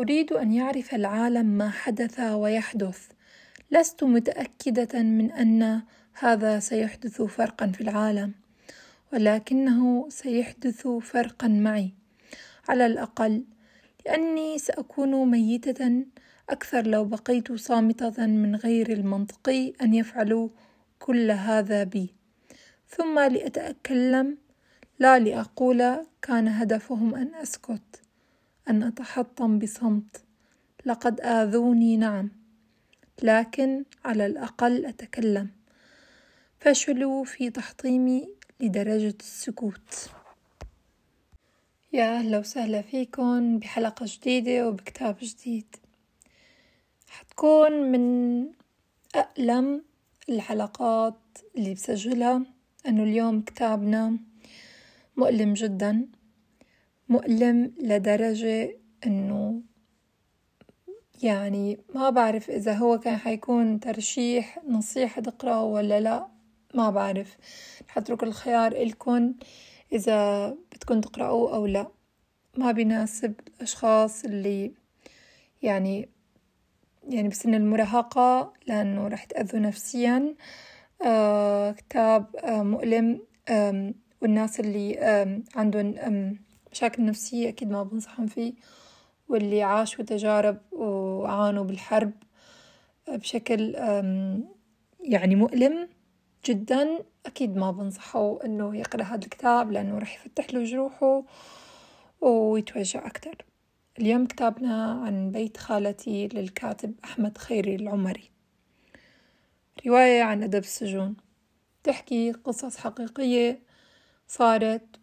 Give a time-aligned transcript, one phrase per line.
[0.00, 3.08] أريد أن يعرف العالم ما حدث ويحدث.
[3.70, 8.32] لست متأكدة من أن هذا سيحدث فرقا في العالم
[9.12, 11.90] ولكنه سيحدث فرقا معي.
[12.68, 13.44] على الأقل
[14.06, 16.04] لأني سأكون ميتة
[16.50, 20.48] أكثر لو بقيت صامتة من غير المنطقي أن يفعلوا
[20.98, 22.14] كل هذا بي.
[22.88, 24.38] ثم لأتكلم
[24.98, 28.09] لا لأقول كان هدفهم أن أسكت.
[28.70, 30.24] أن أتحطم بصمت.
[30.86, 32.30] لقد آذوني نعم
[33.22, 35.50] لكن على الأقل أتكلم.
[36.60, 38.28] فشلوا في تحطيمي
[38.60, 40.10] لدرجة السكوت.
[41.92, 45.76] يا أهلا وسهلا فيكم بحلقة جديدة وبكتاب جديد.
[47.08, 48.46] حتكون من
[49.16, 49.84] أألم
[50.28, 51.18] الحلقات
[51.56, 52.42] اللي بسجلها
[52.88, 54.16] أنه اليوم كتابنا
[55.16, 56.06] مؤلم جدا.
[57.10, 59.62] مؤلم لدرجة أنه
[61.22, 66.26] يعني ما بعرف إذا هو كان حيكون ترشيح نصيحة تقرأه ولا لا
[66.74, 67.36] ما بعرف.
[67.88, 69.34] حترك الخيار إلكن
[69.92, 71.90] إذا بدكم تقرأوه أو لا.
[72.56, 74.74] ما بيناسب الأشخاص اللي
[75.62, 76.08] يعني
[77.08, 80.34] يعني بسن المراهقة لأنه رح تأذوا نفسيا.
[81.04, 83.20] آه كتاب آه مؤلم
[84.22, 84.98] والناس اللي
[85.56, 85.94] عندهم
[86.72, 88.52] مشاكل نفسية أكيد ما بنصحهم فيه.
[89.28, 92.12] واللي عاشوا تجارب وعانوا بالحرب
[93.08, 93.74] بشكل
[95.00, 95.88] يعني مؤلم
[96.44, 101.24] جدا أكيد ما بنصحه إنه يقرأ هذا الكتاب لأنه راح يفتح له جروحه
[102.20, 103.44] ويتوجع أكتر.
[103.98, 108.30] اليوم كتابنا عن بيت خالتي للكاتب أحمد خيري العمري.
[109.86, 111.16] رواية عن أدب السجون.
[111.84, 113.62] تحكي قصص حقيقية
[114.28, 114.99] صارت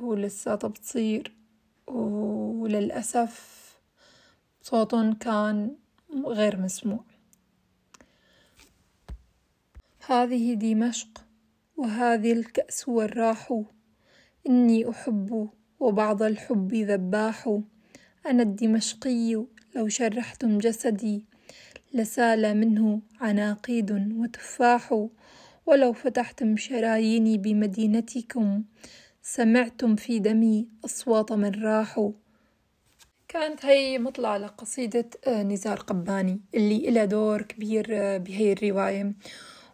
[0.00, 1.32] ولسه بتصير
[1.86, 3.62] وللأسف
[4.62, 5.76] صوتهم كان
[6.26, 7.04] غير مسموع.
[10.06, 11.24] هذه دمشق
[11.76, 13.62] وهذه الكأس والراح.
[14.48, 15.48] إني أحب
[15.80, 17.58] وبعض الحب ذباح.
[18.26, 19.44] أنا الدمشقي
[19.76, 21.24] لو شرحتم جسدي
[21.94, 25.08] لسال منه عناقيد وتفاح.
[25.66, 28.62] ولو فتحتم شراييني بمدينتكم
[29.24, 32.12] سمعتم في دمي أصوات من راحوا.
[33.28, 39.14] كانت هي مطلع لقصيدة آه، نزار قباني اللي إلها دور كبير آه، بهي الرواية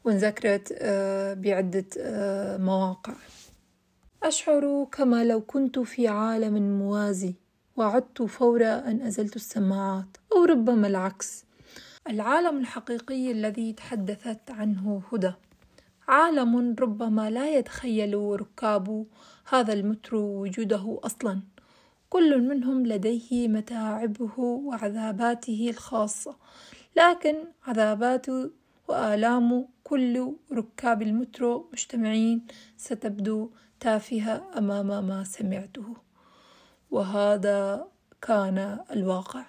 [0.04, 1.84] وانذكرت آه، بعدة
[2.58, 3.14] مواقع.
[4.22, 7.34] أشعر كما لو كنت في عالم موازي
[7.76, 11.44] وعدت فور أن أزلت السماعات أو ربما العكس.
[12.08, 15.32] العالم الحقيقي الذي تحدثت عنه هدى.
[16.08, 19.06] عالم ربما لا يتخيل ركاب
[19.50, 21.40] هذا المترو وجوده أصلا.
[22.10, 26.36] كل منهم لديه متاعبه وعذاباته الخاصة.
[26.96, 27.34] لكن
[27.66, 28.26] عذابات
[28.88, 33.50] وآلام كل ركاب المترو مجتمعين ستبدو
[33.80, 35.96] تافهة أمام ما سمعته.
[36.90, 37.88] وهذا
[38.22, 39.44] كان الواقع.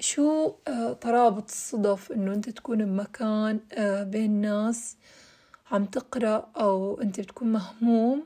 [0.00, 4.96] شو آه، ترابط الصدف إنه أنت تكون بمكان آه، بين ناس
[5.70, 8.22] عم تقرأ أو أنت بتكون مهموم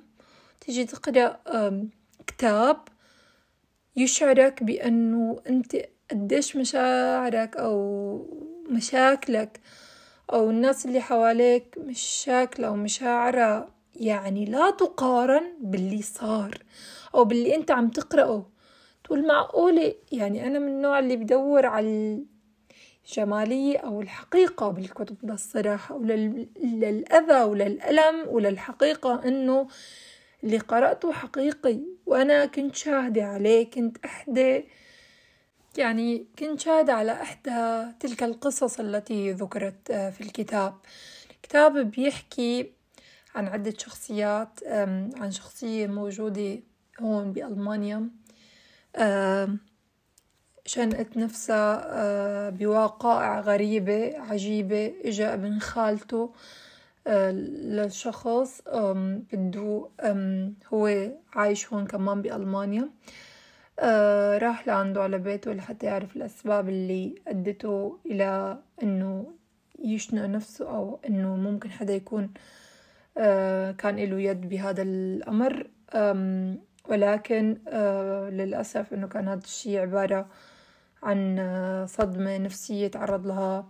[0.60, 1.40] تيجي تقرأ
[2.26, 2.76] كتاب
[3.96, 5.76] يشعرك بأنه أنت
[6.10, 7.76] قديش مشاعرك أو
[8.70, 9.60] مشاكلك
[10.32, 16.58] أو الناس اللي حواليك مشاكلة أو مشاعرها يعني لا تقارن باللي صار
[17.14, 18.46] أو باللي أنت عم تقرأه.
[19.04, 22.22] تقول معقولة؟ يعني أنا من النوع اللي بدور على
[23.06, 29.68] الجمالية أو الحقيقة بالكتب للصراحة وللأذى وللألم وللحقيقة إنه
[30.44, 31.80] اللي قرأته حقيقي.
[32.06, 34.64] وأنا كنت شاهدة عليه كنت أحدى
[35.78, 40.74] يعني كنت شاهدة على إحدى تلك القصص التي ذكرت آه، في الكتاب.
[41.30, 42.72] الكتاب بيحكي
[43.34, 44.60] عن عدة شخصيات
[45.16, 46.60] عن شخصية موجودة
[47.00, 48.08] هون بألمانيا.
[50.66, 54.94] شنقت نفسها آه، بوقائع غريبة عجيبة.
[55.04, 56.32] إجا ابن خالته
[57.06, 58.62] للشخص
[59.32, 59.88] بده
[60.72, 62.88] هو عايش هون كمان بألمانيا.
[63.78, 69.26] آه، راح لعنده على بيته لحتى يعرف الأسباب اللي أدته إلى إنه
[69.84, 72.30] يشنق نفسه أو إنه ممكن حدا يكون
[73.18, 75.66] آه، كان له يد بهذا الأمر.
[76.92, 80.26] ولكن آه، للأسف إنه كان هذا الشي عبارة
[81.02, 83.66] عن صدمة نفسية تعرض لها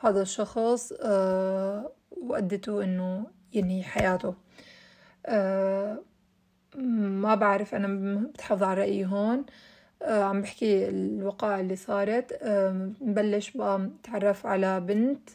[0.00, 0.92] هذا الشخص
[2.10, 4.34] وأدته إنه ينهي حياته.
[7.22, 9.44] ما بعرف أنا بتحافظ على رأيي هون.
[10.02, 12.38] عم بحكي الوقائع اللي صارت.
[13.02, 15.30] نبلش بقى نتعرف على بنت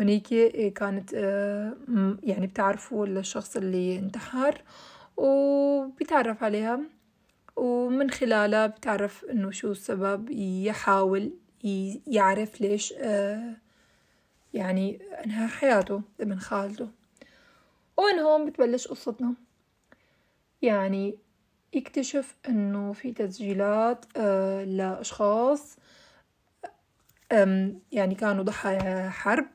[0.00, 0.28] هنيك
[0.74, 1.12] كانت
[2.22, 4.62] يعني بتعرفوا الشخص اللي انتحر.
[5.18, 6.80] وبيتعرف عليها.
[7.56, 11.32] ومن خلالها بتعرف إنه شو السبب يحاول
[12.06, 12.92] يعرف ليش
[14.54, 16.88] يعني إنهى حياته ابن خالته.
[17.96, 19.34] ومن هون بتبلش قصتنا
[20.62, 21.18] يعني
[21.72, 25.76] يكتشف إنه في تسجيلات آه لأشخاص
[27.92, 29.48] يعني كانوا ضحايا حرب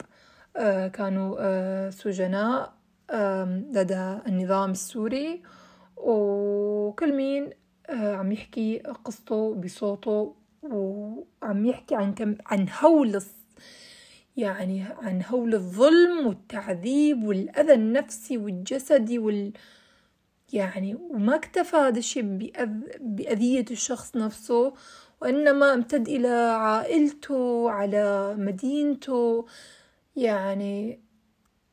[0.58, 2.74] آه كانوا آه سجناء.
[3.72, 5.42] لدى النظام السوري
[5.98, 7.50] وكل مين
[7.90, 13.22] آه، عم يحكي قصته بصوته وعم يحكي عن كم عن هول
[14.38, 19.54] يعني عن هول الظلم والتعذيب والأذى النفسي والجسدي وال
[20.54, 22.70] يعني وما اكتفى هذا الشيء بأذ...
[23.00, 24.74] بأذية الشخص نفسه
[25.22, 26.28] وإنما امتد إلى
[26.58, 29.46] عائلته على مدينته
[30.16, 31.03] يعني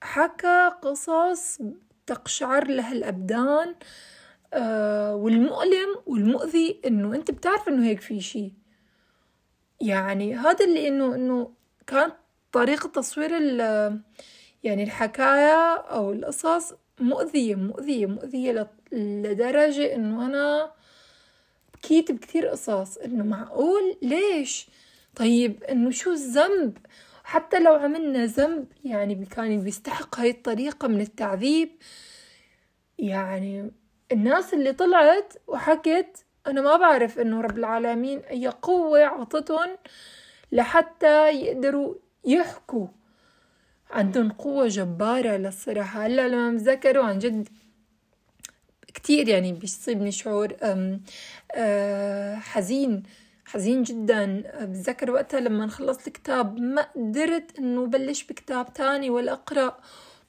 [0.03, 1.59] حكى قصص
[2.07, 3.75] تقشعر لها الأبدان
[4.55, 8.53] آه والمؤلم والمؤذي إنه أنت بتعرف إنه هيك في شي.
[9.81, 11.53] يعني هذا اللي إنه إنه
[11.87, 12.15] كانت
[12.53, 13.31] طريقة تصوير
[14.65, 20.73] يعني الحكاية أو القصص مؤذية مؤذية مؤذية لدرجة إنه أنا
[21.75, 24.69] بكيت بكتير قصص إنه معقول ليش؟
[25.17, 26.79] طيب إنه شو الذنب؟
[27.31, 31.69] حتى لو عملنا ذنب يعني كان بيستحق هاي الطريقة من التعذيب.
[32.99, 33.71] يعني
[34.13, 39.77] الناس اللي طلعت وحكت أنا ما بعرف إنه رب العالمين أي قوة عطتهم
[40.53, 41.95] لحتى يقدروا
[42.25, 42.87] يحكوا
[43.91, 46.07] عندهم قوة جبارة للصراحة.
[46.07, 47.49] هلأ لما بذكروا عن جد
[48.95, 50.57] كتير يعني بيصيبني شعور
[51.53, 53.03] آه، حزين.
[53.53, 54.43] حزين جدا.
[54.61, 59.81] بتذكر وقتها لما خلصت الكتاب ما قدرت إنه بلش بكتاب تاني ولا أقرأ.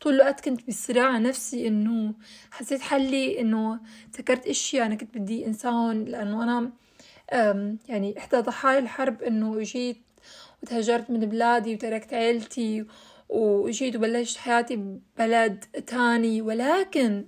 [0.02, 2.14] طول الوقت كنت بصراع نفسي إنه
[2.52, 3.80] حسيت حلي إنه
[4.18, 6.72] ذكرت إشياء أنا كنت بدي انساهم لأنه أنا
[7.90, 10.02] يعني إحدى ضحايا الحرب إنه جيت
[10.64, 12.86] وتهجرت من بلادي وتركت عيلتي
[13.30, 16.42] وجيت وبلشت حياتي ببلد تاني.
[16.42, 17.26] ولكن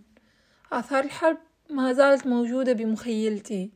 [0.72, 1.38] آثار الحرب
[1.70, 3.72] ما زالت موجودة بمخيلتي.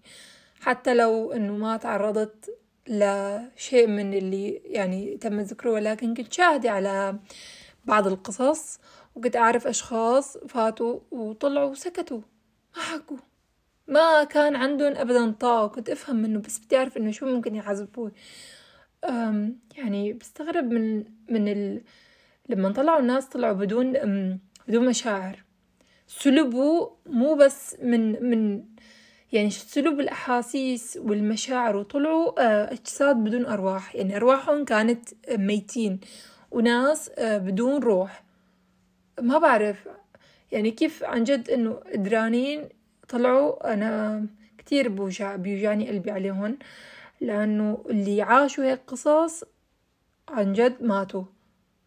[0.61, 2.49] حتى لو إنه ما تعرضت
[2.87, 7.19] لشيء من اللي يعني تم ذكره ولكن كنت شاهدة على
[7.85, 8.79] بعض القصص
[9.15, 12.21] وكنت أعرف أشخاص فاتوا وطلعوا وسكتوا.
[12.75, 13.17] ما حكوا.
[13.87, 15.67] ما كان عندهم أبدا طاقة.
[15.75, 18.11] كنت أفهم منه بس بدي أعرف إنه شو ممكن يعذبوه.
[19.77, 20.97] يعني بستغرب من
[21.29, 21.81] من ال...
[22.49, 23.93] لما طلعوا الناس طلعوا بدون
[24.67, 25.43] بدون مشاعر.
[26.07, 28.63] سلبوا مو بس من من
[29.33, 33.95] يعني سلوب الأحاسيس والمشاعر وطلعوا آه، أجساد بدون أرواح.
[33.95, 35.99] يعني أرواحهم كانت ميتين.
[36.51, 38.23] وناس آه، بدون روح.
[39.21, 39.87] ما بعرف.
[40.51, 42.69] يعني كيف عن جد إنه قدرانين
[43.09, 44.25] طلعوا؟ أنا
[44.57, 46.57] كتير بوجع بيوجعني قلبي عليهم.
[47.21, 49.43] لأنه اللي عاشوا هيك قصص
[50.29, 51.23] عن جد ماتوا.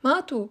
[0.04, 0.46] ماتوا.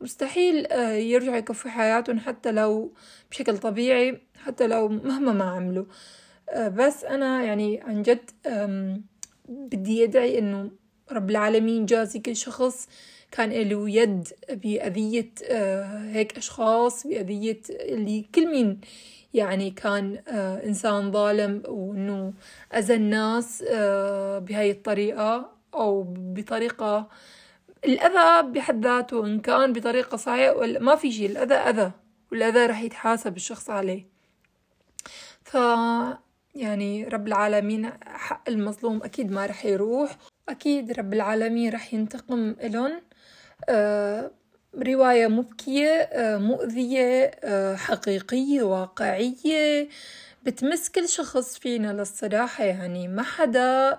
[0.00, 2.92] مستحيل آه، يرجعوا يكفوا حياتهم حتى لو
[3.30, 5.84] بشكل طبيعي حتى لو مهما ما عملوا.
[6.56, 8.30] بس أنا يعني عن جد
[9.48, 10.70] بدي أدعي إنه
[11.12, 12.88] رب العالمين جازي كل شخص
[13.30, 18.80] كان له يد بأذية آه، هيك أشخاص بأذية اللي كل مين
[19.34, 20.22] يعني كان
[20.66, 22.32] إنسان ظالم وإنه
[22.74, 23.62] أذى الناس
[24.38, 27.08] بهاي الطريقة أو بطريقة
[27.84, 31.92] الأذى بحد ذاته إن كان بطريقة صحيحة ما في شيء الأذى أذى
[32.32, 34.06] والأذى رح يتحاسب الشخص عليه.
[35.44, 35.56] ف
[36.54, 40.16] يعني رب العالمين حق المظلوم أكيد ما رح يروح.
[40.48, 43.02] أكيد رب العالمين رح ينتقم إلهم
[43.68, 44.30] آه
[44.76, 49.88] رواية مبكية آه مؤذية آه حقيقية واقعية.
[50.42, 52.64] بتمس كل شخص فينا للصراحة.
[52.64, 53.98] يعني ما حدا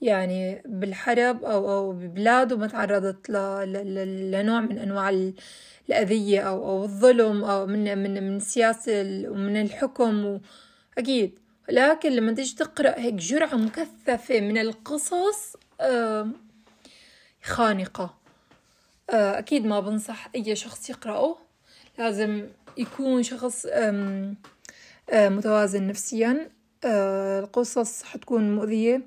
[0.00, 5.10] يعني بالحرب أو أو ببلاده ما تعرضت لنوع من أنواع
[5.90, 8.92] الأذية أو أو الظلم أو من من من السياسة
[9.28, 10.40] ومن الحكم.
[10.98, 15.56] أكيد لكن لما تيجي تقرأ هيك جرعة مكثفة من القصص
[17.42, 18.14] خانقة.
[19.10, 21.38] أكيد ما بنصح أي شخص يقرأه.
[21.98, 22.46] لازم
[22.76, 23.66] يكون شخص
[25.12, 26.50] متوازن نفسيا.
[26.84, 29.02] القصص حتكون مؤذية.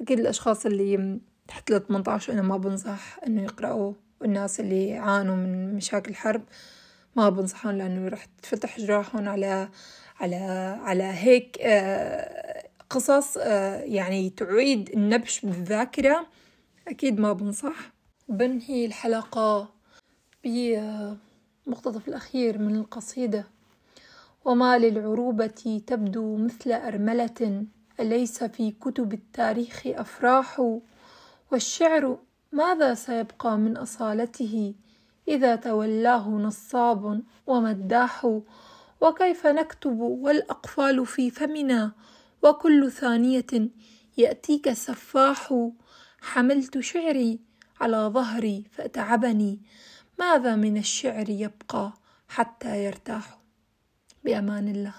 [0.00, 1.18] أكيد الأشخاص اللي
[1.48, 3.92] تحت ال 18 أنا ما بنصح إنه يقرأوا.
[4.20, 6.42] والناس اللي يعانوا من مشاكل الحرب
[7.16, 9.68] ما بنصحهم لأنه راح تفتح جراحهم على
[10.20, 10.36] على
[10.82, 16.26] على هيك آه، قصص آه، يعني تعيد النبش بالذاكرة.
[16.88, 17.92] أكيد ما بنصح.
[18.28, 19.68] بنهي الحلقة
[20.44, 23.44] بمقتطف الأخير من القصيدة.
[24.44, 27.64] وما للعروبة تبدو مثل أرملة
[28.00, 30.70] أليس في كتب التاريخ أفراح؟
[31.52, 32.18] والشعر
[32.52, 34.74] ماذا سيبقى من أصالته
[35.28, 38.26] إذا تولاه نصاب ومداح؟
[39.00, 41.92] وكيف نكتب والأقفال في فمنا؟
[42.42, 43.70] وكل ثانية
[44.16, 45.68] يأتيك سفاح
[46.20, 47.40] حملت شعري
[47.80, 49.60] على ظهري فأتعبني.
[50.18, 51.92] ماذا من الشعر يبقى
[52.28, 53.38] حتى يرتاح؟
[54.24, 54.94] بأمان الله.